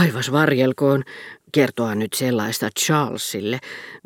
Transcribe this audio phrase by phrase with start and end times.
[0.00, 1.02] Taivas varjelkoon,
[1.52, 3.58] kertoa nyt sellaista Charlesille.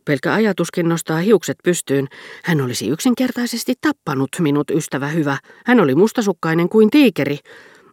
[0.05, 2.09] Pelkkä ajatuskin nostaa hiukset pystyyn.
[2.45, 5.39] Hän olisi yksinkertaisesti tappanut minut, ystävä hyvä.
[5.67, 7.39] Hän oli mustasukkainen kuin tiikeri.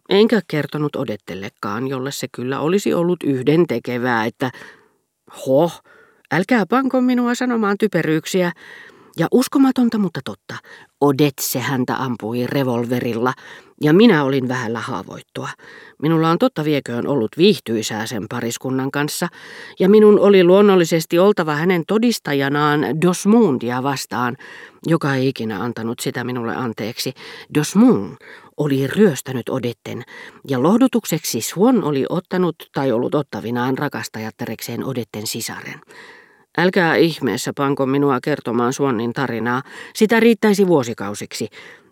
[0.08, 4.50] Enkä kertonut odettellekaan, jolle se kyllä olisi ollut yhden tekevää, että
[5.46, 5.82] hoh,
[6.32, 8.52] älkää panko minua sanomaan typeryyksiä.
[9.18, 10.56] Ja uskomatonta, mutta totta,
[11.00, 13.32] Odetse häntä ampui revolverilla,
[13.82, 15.48] ja minä olin vähällä haavoittua.
[16.02, 19.28] Minulla on totta vieköön ollut viihtyisää sen pariskunnan kanssa,
[19.80, 24.36] ja minun oli luonnollisesti oltava hänen todistajanaan Dosmundia vastaan,
[24.86, 27.12] joka ei ikinä antanut sitä minulle anteeksi.
[27.54, 28.16] Dosmund
[28.56, 30.02] oli ryöstänyt Odetten,
[30.48, 35.80] ja lohdutukseksi Swan oli ottanut tai ollut ottavinaan rakastajattarekseen Odetten sisaren.
[36.58, 39.62] Älkää ihmeessä panko minua kertomaan Suonnin tarinaa,
[39.94, 41.48] sitä riittäisi vuosikausiksi.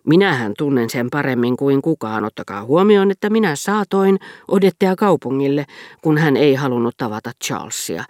[0.07, 5.65] Minähän tunnen sen paremmin kuin kukaan, ottakaa huomioon, että minä saatoin Odettea kaupungille,
[6.01, 8.03] kun hän ei halunnut tavata Charlesia.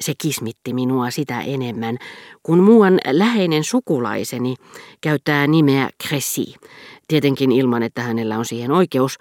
[0.00, 1.98] Se kismitti minua sitä enemmän,
[2.42, 4.54] kun muuan läheinen sukulaiseni
[5.00, 6.52] käyttää nimeä Cressy,
[7.08, 9.18] tietenkin ilman, että hänellä on siihen oikeus,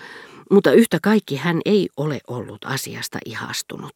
[0.52, 3.94] mutta yhtä kaikki hän ei ole ollut asiasta ihastunut,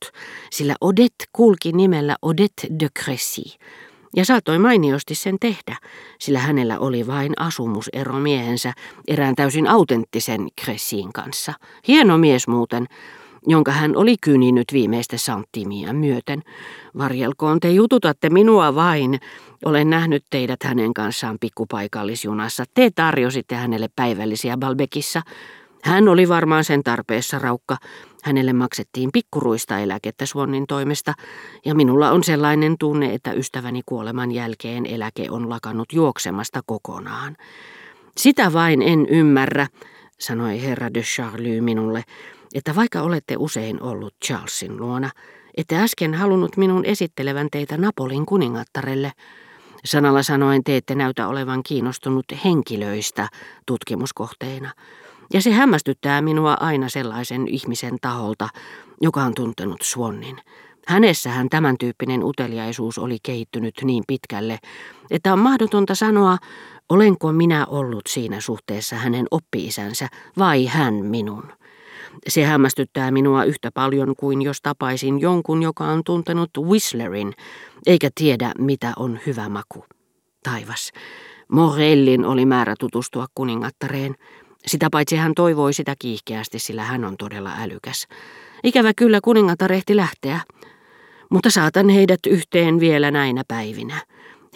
[0.51, 3.43] sillä Odette kulki nimellä Odette de Cressy,
[4.15, 5.77] ja saattoi mainiosti sen tehdä,
[6.19, 8.73] sillä hänellä oli vain asumusero miehensä
[9.07, 11.53] erään täysin autenttisen Cressyin kanssa.
[11.87, 12.87] Hieno mies muuten,
[13.47, 16.41] jonka hän oli kyninyt viimeistä santtimia myöten.
[16.97, 19.19] Varjelkoon te jututatte minua vain.
[19.65, 22.63] Olen nähnyt teidät hänen kanssaan pikkupaikallisjunassa.
[22.73, 25.21] Te tarjositte hänelle päivällisiä Balbekissa.
[25.83, 27.77] Hän oli varmaan sen tarpeessa raukka.
[28.23, 31.13] Hänelle maksettiin pikkuruista eläkettä Suonnin toimesta,
[31.65, 37.37] ja minulla on sellainen tunne, että ystäväni kuoleman jälkeen eläke on lakannut juoksemasta kokonaan.
[38.17, 39.67] Sitä vain en ymmärrä,
[40.19, 42.03] sanoi herra de Charlie minulle,
[42.55, 45.09] että vaikka olette usein ollut Charlesin luona,
[45.57, 49.11] ette äsken halunnut minun esittelevän teitä Napolin kuningattarelle.
[49.85, 53.29] Sanalla sanoen te ette näytä olevan kiinnostunut henkilöistä
[53.65, 54.71] tutkimuskohteina.
[55.33, 58.49] Ja se hämmästyttää minua aina sellaisen ihmisen taholta,
[59.01, 60.37] joka on tuntenut Swannin.
[60.87, 64.59] Hänessähän tämän tyyppinen uteliaisuus oli kehittynyt niin pitkälle,
[65.11, 66.37] että on mahdotonta sanoa,
[66.89, 70.07] olenko minä ollut siinä suhteessa hänen oppiisänsä
[70.37, 71.43] vai hän minun.
[72.27, 77.33] Se hämmästyttää minua yhtä paljon kuin jos tapaisin jonkun, joka on tuntenut Whistlerin,
[77.85, 79.85] eikä tiedä mitä on hyvä maku.
[80.43, 80.91] Taivas.
[81.51, 84.15] Morellin oli määrä tutustua kuningattareen.
[84.67, 88.07] Sitä paitsi hän toivoi sitä kiihkeästi, sillä hän on todella älykäs.
[88.63, 90.39] Ikävä kyllä kuningatar ehti lähteä,
[91.29, 94.01] mutta saatan heidät yhteen vielä näinä päivinä.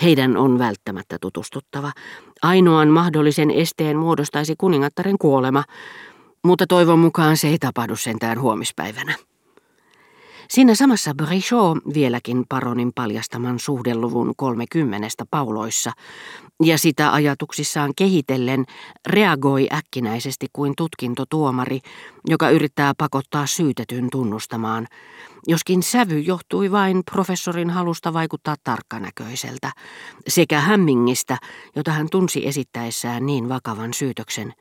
[0.02, 1.92] Heidän on välttämättä tutustuttava.
[2.42, 5.64] Ainoan mahdollisen esteen muodostaisi kuningattaren kuolema,
[6.44, 9.16] mutta toivon mukaan se ei tapahdu sentään huomispäivänä.
[10.54, 15.92] Siinä samassa Brichot vieläkin paronin paljastaman suhdeluvun 30 pauloissa
[16.64, 18.66] ja sitä ajatuksissaan kehitellen
[19.08, 21.80] reagoi äkkinäisesti kuin tutkintotuomari,
[22.28, 24.88] joka yrittää pakottaa syytetyn tunnustamaan,
[25.48, 29.72] joskin sävy johtui vain professorin halusta vaikuttaa tarkkanäköiseltä,
[30.28, 31.38] sekä hämmingistä,
[31.76, 34.54] jota hän tunsi esittäessään niin vakavan syytöksen.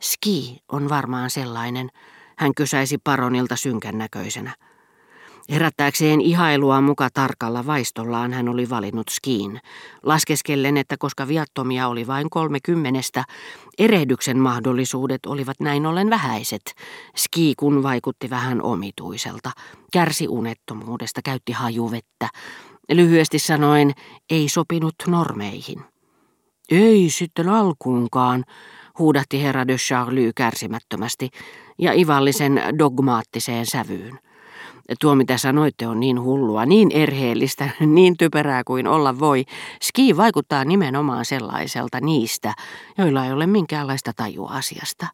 [0.00, 1.90] Ski on varmaan sellainen,
[2.36, 4.54] hän kysäisi paronilta synkän näköisenä.
[5.52, 9.60] Herättääkseen ihailua muka tarkalla vaistollaan hän oli valinnut skiin,
[10.02, 13.24] laskeskellen, että koska viattomia oli vain kolmekymmenestä,
[13.78, 16.74] erehdyksen mahdollisuudet olivat näin ollen vähäiset.
[17.16, 19.50] Ski kun vaikutti vähän omituiselta,
[19.92, 22.28] kärsi unettomuudesta, käytti hajuvettä.
[22.92, 23.92] Lyhyesti sanoen,
[24.30, 25.84] ei sopinut normeihin.
[26.70, 28.44] Ei sitten alkuunkaan,
[28.98, 31.30] huudahti herra de Charlie kärsimättömästi
[31.78, 34.18] ja ivallisen dogmaattiseen sävyyn.
[35.00, 39.44] Tuo mitä sanoitte on niin hullua, niin erheellistä, niin typerää kuin olla voi.
[39.82, 42.54] Ski vaikuttaa nimenomaan sellaiselta niistä,
[42.98, 45.06] joilla ei ole minkäänlaista tajua asiasta.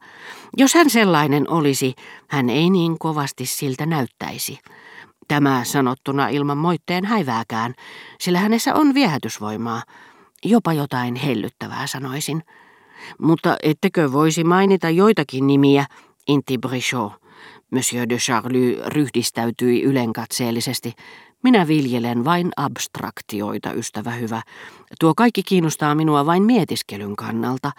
[0.56, 1.94] Jos hän sellainen olisi,
[2.28, 4.58] hän ei niin kovasti siltä näyttäisi.
[5.28, 7.74] Tämä sanottuna ilman moitteen häivääkään,
[8.20, 9.82] sillä hänessä on viehätysvoimaa.
[10.44, 12.42] Jopa jotain hellyttävää sanoisin.
[13.18, 15.86] Mutta ettekö voisi mainita joitakin nimiä,
[16.28, 17.23] inti Brichot.
[17.74, 20.92] Monsieur de Charlie ryhdistäytyi ylenkatseellisesti.
[21.42, 24.42] Minä viljelen vain abstraktioita, ystävä hyvä.
[25.00, 27.72] Tuo kaikki kiinnostaa minua vain mietiskelyn kannalta.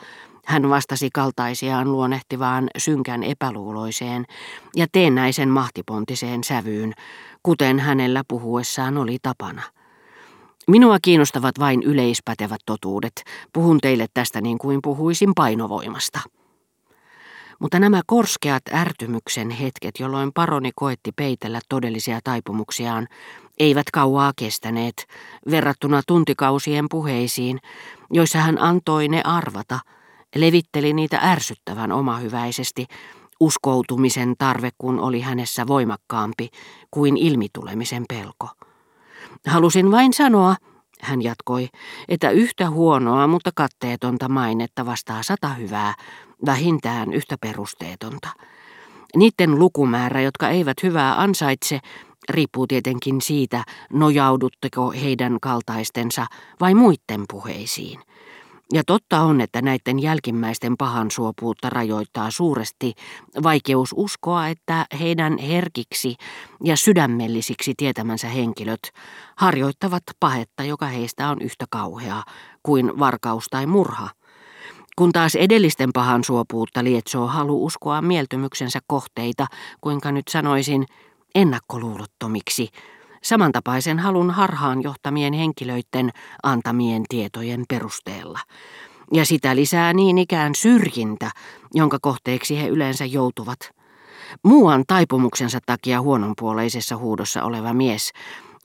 [0.45, 4.25] Hän vastasi kaltaisiaan luonnehtivaan synkän epäluuloiseen
[4.75, 6.93] ja teennäisen mahtipontiseen sävyyn,
[7.43, 9.61] kuten hänellä puhuessaan oli tapana.
[10.67, 13.23] Minua kiinnostavat vain yleispätevät totuudet.
[13.53, 16.19] Puhun teille tästä niin kuin puhuisin painovoimasta.
[17.59, 23.07] Mutta nämä korskeat ärtymyksen hetket, jolloin paroni koetti peitellä todellisia taipumuksiaan,
[23.59, 25.07] eivät kauaa kestäneet
[25.51, 27.59] verrattuna tuntikausien puheisiin,
[28.11, 29.79] joissa hän antoi ne arvata,
[30.35, 32.85] levitteli niitä ärsyttävän omahyväisesti,
[33.39, 36.49] uskoutumisen tarve kun oli hänessä voimakkaampi
[36.91, 38.49] kuin ilmitulemisen pelko.
[39.47, 40.55] Halusin vain sanoa,
[41.01, 41.67] hän jatkoi,
[42.09, 45.93] että yhtä huonoa, mutta katteetonta mainetta vastaa sata hyvää,
[46.45, 48.29] vähintään yhtä perusteetonta.
[49.15, 51.79] Niiden lukumäärä, jotka eivät hyvää ansaitse,
[52.29, 56.25] riippuu tietenkin siitä, nojaudutteko heidän kaltaistensa
[56.59, 57.99] vai muiden puheisiin.
[58.73, 62.93] Ja totta on, että näiden jälkimmäisten pahan suopuutta rajoittaa suuresti
[63.43, 66.15] vaikeus uskoa, että heidän herkiksi
[66.63, 68.91] ja sydämellisiksi tietämänsä henkilöt
[69.35, 72.23] harjoittavat pahetta, joka heistä on yhtä kauhea
[72.63, 74.09] kuin varkaus tai murha.
[74.95, 79.47] Kun taas edellisten pahan suopuutta lietsoo halu uskoa mieltymyksensä kohteita,
[79.81, 80.85] kuinka nyt sanoisin,
[81.35, 82.69] ennakkoluulottomiksi,
[83.23, 86.11] samantapaisen halun harhaan johtamien henkilöiden
[86.43, 88.39] antamien tietojen perusteella.
[89.13, 91.31] Ja sitä lisää niin ikään syrjintä,
[91.73, 93.59] jonka kohteeksi he yleensä joutuvat.
[94.43, 98.11] Muuan taipumuksensa takia huononpuoleisessa huudossa oleva mies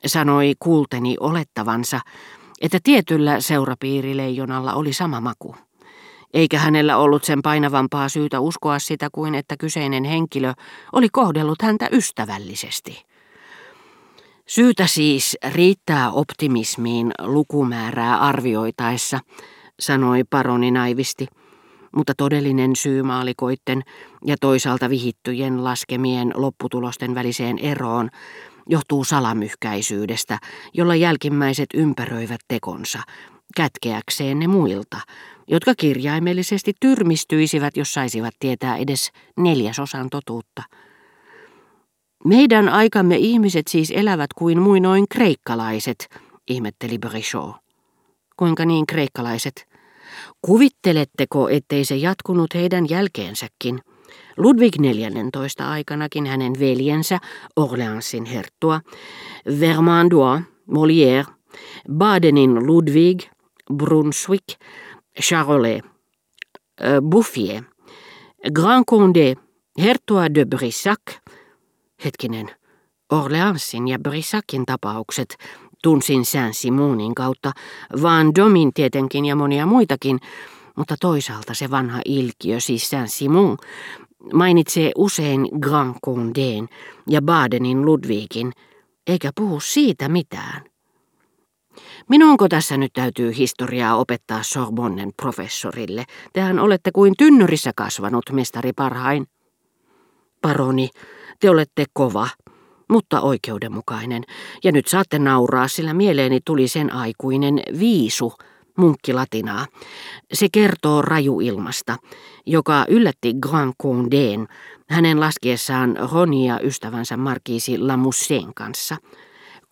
[0.06, 2.00] sanoi kuulteni olettavansa,
[2.60, 5.54] että tietyllä seurapiirileijonalla oli sama maku.
[6.34, 10.52] Eikä hänellä ollut sen painavampaa syytä uskoa sitä kuin että kyseinen henkilö
[10.92, 13.04] oli kohdellut häntä ystävällisesti.
[14.46, 19.20] Syytä siis riittää optimismiin lukumäärää arvioitaessa,
[19.80, 21.26] sanoi paroni naivisti,
[21.96, 23.82] mutta todellinen syy maalikoitten
[24.26, 28.08] ja toisaalta vihittyjen laskemien lopputulosten väliseen eroon
[28.68, 30.38] johtuu salamyhkäisyydestä,
[30.74, 32.98] jolla jälkimmäiset ympäröivät tekonsa,
[33.56, 34.96] kätkeäkseen ne muilta,
[35.50, 40.62] jotka kirjaimellisesti tyrmistyisivät, jos saisivat tietää edes neljäsosan totuutta.
[42.24, 46.08] Meidän aikamme ihmiset siis elävät kuin muinoin kreikkalaiset,
[46.48, 47.56] ihmetteli Brichot.
[48.36, 49.68] Kuinka niin kreikkalaiset?
[50.42, 53.80] Kuvitteletteko, ettei se jatkunut heidän jälkeensäkin?
[54.36, 57.18] Ludwig XIV aikanakin hänen veljensä,
[57.56, 58.80] Orleansin herttua,
[59.60, 61.32] Vermandois, Molière,
[61.92, 63.20] Badenin Ludwig,
[63.76, 64.48] Brunswick,
[65.20, 65.82] Charolais,
[67.02, 67.62] Bouffier,
[68.52, 69.34] Grand Condé,
[69.78, 71.00] herttua de Brissac,
[72.04, 72.50] Hetkinen,
[73.12, 75.36] Orleansin ja Brissacin tapaukset
[75.82, 77.52] tunsin Saint-Simonin kautta,
[78.02, 80.18] vaan Domin tietenkin ja monia muitakin,
[80.76, 83.56] mutta toisaalta se vanha ilkiö, siis Saint-Simon,
[84.32, 86.68] mainitsee usein Grand Condén
[87.08, 88.52] ja Badenin Ludwigin,
[89.06, 90.69] eikä puhu siitä mitään.
[92.08, 96.04] Minunko tässä nyt täytyy historiaa opettaa Sorbonnen professorille?
[96.32, 99.26] Tehän olette kuin tynnyrissä kasvanut, mestari parhain.
[100.42, 100.88] Paroni,
[101.40, 102.28] te olette kova,
[102.88, 104.22] mutta oikeudenmukainen,
[104.64, 108.32] ja nyt saatte nauraa, sillä mieleeni tuli sen aikuinen viisu,
[108.76, 109.66] munkkilatinaa.
[110.32, 111.96] Se kertoo rajuilmasta,
[112.46, 114.46] joka yllätti Grand Condén
[114.88, 118.96] hänen laskiessaan Ronia ystävänsä markiisi Lamusseen kanssa.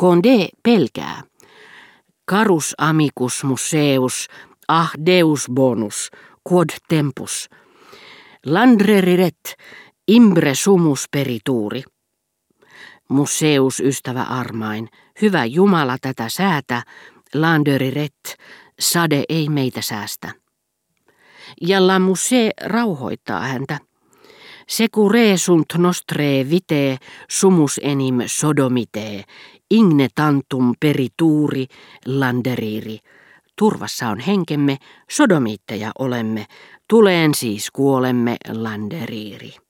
[0.03, 1.23] Condé pelkää.
[2.31, 4.29] Carus amicus museus,
[4.69, 6.11] ah deus bonus,
[6.53, 7.49] quod tempus.
[8.47, 9.55] Landreriret,
[10.09, 11.83] Imbre sumus perituuri.
[13.09, 14.89] Museus ystävä armain,
[15.23, 16.83] hyvä Jumala tätä säätä,
[17.35, 18.37] landöri ret,
[18.81, 20.33] sade ei meitä säästä.
[21.61, 23.79] Ja la muse rauhoittaa häntä.
[24.69, 29.25] Secure sunt nostre vite sumus enim sodomite,
[29.71, 31.67] igne tantum perituuri
[32.07, 32.99] landeriiri.
[33.57, 34.77] Turvassa on henkemme,
[35.11, 36.47] sodomiitteja olemme,
[36.89, 39.68] tuleen siis kuolemme landeriiri.